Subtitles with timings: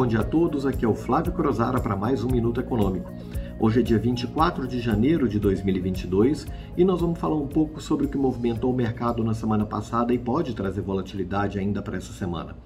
[0.00, 0.64] bom dia a todos.
[0.64, 3.12] Aqui é o Flávio Crozara para mais um Minuto Econômico.
[3.58, 8.06] Hoje é dia 24 de janeiro de 2022 e nós vamos falar um pouco sobre
[8.06, 12.14] o que movimentou o mercado na semana passada e pode trazer volatilidade ainda para essa
[12.14, 12.56] semana.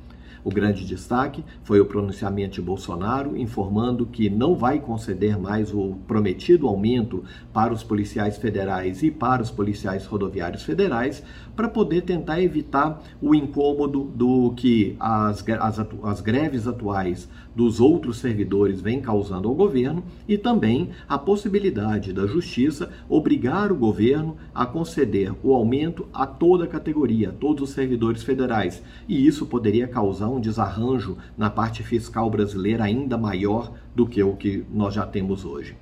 [0.45, 5.97] O grande destaque foi o pronunciamento de Bolsonaro informando que não vai conceder mais o
[6.07, 11.23] prometido aumento para os policiais federais e para os policiais rodoviários federais,
[11.57, 18.19] para poder tentar evitar o incômodo do que as, as, as greves atuais dos outros
[18.19, 24.67] servidores vêm causando ao governo e também a possibilidade da justiça obrigar o governo a
[24.67, 28.83] conceder o aumento a toda a categoria, a todos os servidores federais.
[29.09, 34.35] E isso poderia causar um desarranjo na parte fiscal brasileira ainda maior do que o
[34.35, 35.77] que nós já temos hoje.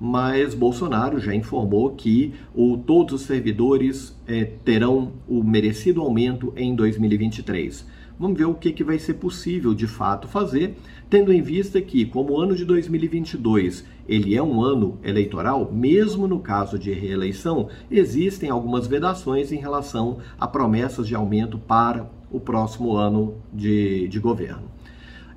[0.00, 6.74] Mas Bolsonaro já informou que o, todos os servidores é, terão o merecido aumento em
[6.74, 7.84] 2023.
[8.18, 10.76] Vamos ver o que, que vai ser possível de fato fazer,
[11.08, 16.26] tendo em vista que, como o ano de 2022 ele é um ano eleitoral, mesmo
[16.26, 22.40] no caso de reeleição, existem algumas vedações em relação a promessas de aumento para o
[22.40, 24.78] próximo ano de, de governo.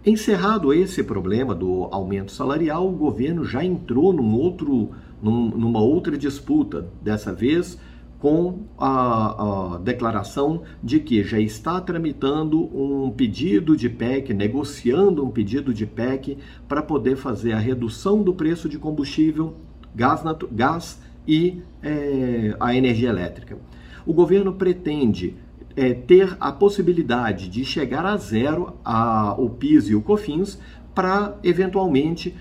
[0.05, 4.89] Encerrado esse problema do aumento salarial, o governo já entrou num outro,
[5.21, 7.77] num, numa outra disputa, dessa vez
[8.21, 15.31] com a, a, declaração de que já está tramitando um pedido de PEC, negociando um
[15.31, 19.55] pedido de PEC para poder fazer a redução do preço de combustível,
[19.95, 23.57] gás, gás e é, a energia elétrica.
[24.05, 25.35] O governo pretende
[25.75, 30.59] é, ter a possibilidade de chegar a zero a, o PIS e o COFINS
[30.93, 32.35] para eventualmente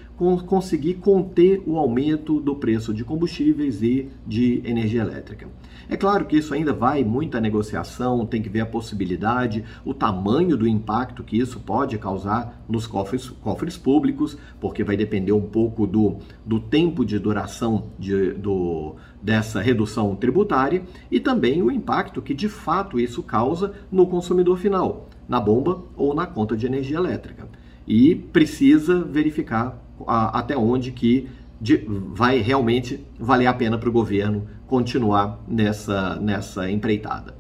[0.47, 5.49] conseguir conter o aumento do preço de combustíveis e de energia elétrica.
[5.89, 10.57] É claro que isso ainda vai muita negociação, tem que ver a possibilidade, o tamanho
[10.57, 15.87] do impacto que isso pode causar nos cofres, cofres públicos, porque vai depender um pouco
[15.87, 22.35] do, do tempo de duração de, do, dessa redução tributária e também o impacto que
[22.35, 27.49] de fato isso causa no consumidor final, na bomba ou na conta de energia elétrica.
[27.93, 31.29] E precisa verificar a, até onde que
[31.61, 37.35] de, vai realmente valer a pena para o governo continuar nessa, nessa empreitada.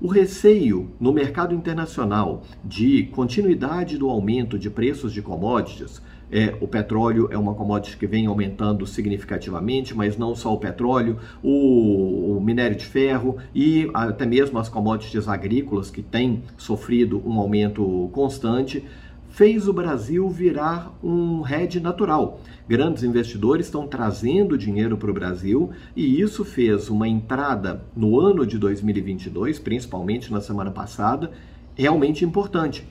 [0.00, 6.66] O receio no mercado internacional de continuidade do aumento de preços de commodities, é, o
[6.66, 12.40] petróleo é uma commodity que vem aumentando significativamente, mas não só o petróleo, o, o
[12.40, 18.84] minério de ferro e até mesmo as commodities agrícolas que têm sofrido um aumento constante,
[19.34, 22.40] fez o Brasil virar um hedge natural.
[22.68, 28.46] Grandes investidores estão trazendo dinheiro para o Brasil e isso fez uma entrada no ano
[28.46, 31.32] de 2022, principalmente na semana passada,
[31.74, 32.86] realmente importante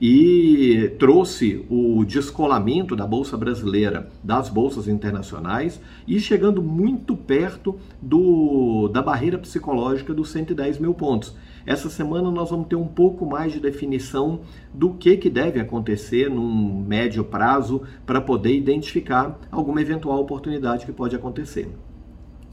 [0.00, 8.88] e trouxe o descolamento da Bolsa Brasileira das bolsas internacionais e chegando muito perto do,
[8.88, 11.34] da barreira psicológica dos 110 mil pontos.
[11.64, 14.40] Essa semana nós vamos ter um pouco mais de definição
[14.72, 20.92] do que, que deve acontecer num médio prazo para poder identificar alguma eventual oportunidade que
[20.92, 21.68] pode acontecer.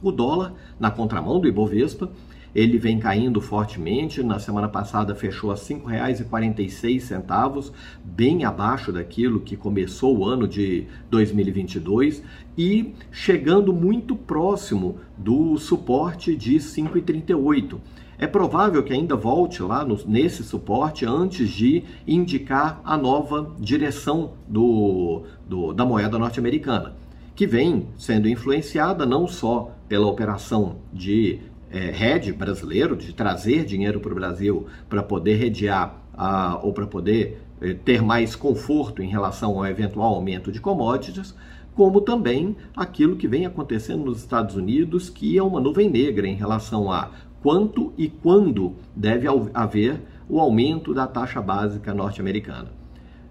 [0.04, 2.12] O dólar, na contramão do Ibovespa,
[2.54, 4.22] ele vem caindo fortemente.
[4.22, 7.72] Na semana passada fechou a R$ 5,46,
[8.04, 12.22] bem abaixo daquilo que começou o ano de 2022
[12.58, 17.80] e chegando muito próximo do suporte de 5,38.
[18.18, 24.34] É provável que ainda volte lá no, nesse suporte antes de indicar a nova direção
[24.48, 26.96] do, do da moeda norte-americana,
[27.36, 31.40] que vem sendo influenciada não só pela operação de
[31.70, 37.40] é, brasileiro, de trazer dinheiro para o Brasil para poder redear a, ou para poder
[37.62, 41.36] é, ter mais conforto em relação ao eventual aumento de commodities,
[41.76, 46.34] como também aquilo que vem acontecendo nos Estados Unidos, que é uma nuvem negra em
[46.34, 47.12] relação a
[47.44, 52.83] quanto e quando deve haver o aumento da taxa básica norte-americana.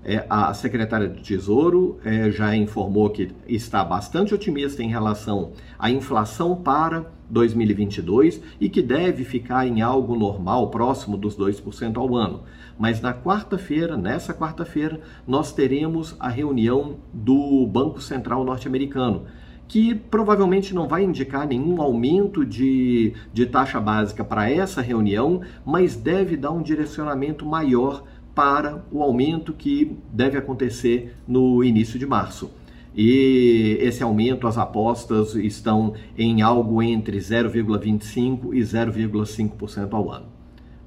[0.05, 5.91] É, a secretária do Tesouro é, já informou que está bastante otimista em relação à
[5.91, 12.43] inflação para 2022 e que deve ficar em algo normal, próximo dos 2% ao ano.
[12.77, 19.25] Mas na quarta-feira, nessa quarta-feira, nós teremos a reunião do Banco Central norte-americano,
[19.69, 25.95] que provavelmente não vai indicar nenhum aumento de, de taxa básica para essa reunião, mas
[25.95, 28.03] deve dar um direcionamento maior
[28.35, 32.51] para o aumento que deve acontecer no início de março.
[32.95, 40.27] E esse aumento, as apostas estão em algo entre 0,25% e 0,5% ao ano.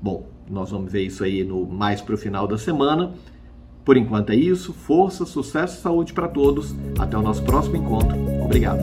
[0.01, 3.13] Bom, nós vamos ver isso aí no mais para o final da semana.
[3.83, 4.73] Por enquanto é isso.
[4.73, 6.75] Força, sucesso e saúde para todos.
[6.97, 8.15] Até o nosso próximo encontro.
[8.43, 8.81] Obrigado.